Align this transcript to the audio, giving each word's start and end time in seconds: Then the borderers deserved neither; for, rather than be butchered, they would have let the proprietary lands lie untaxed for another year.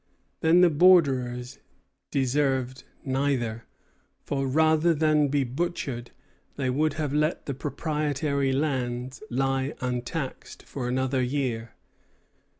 Then 0.39 0.61
the 0.61 0.71
borderers 0.71 1.59
deserved 2.09 2.85
neither; 3.05 3.65
for, 4.23 4.47
rather 4.47 4.95
than 4.95 5.27
be 5.27 5.43
butchered, 5.43 6.09
they 6.55 6.71
would 6.71 6.93
have 6.93 7.13
let 7.13 7.45
the 7.45 7.53
proprietary 7.53 8.51
lands 8.51 9.21
lie 9.29 9.75
untaxed 9.79 10.63
for 10.63 10.87
another 10.87 11.21
year. 11.21 11.75